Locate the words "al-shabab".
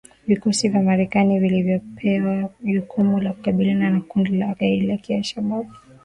5.17-5.67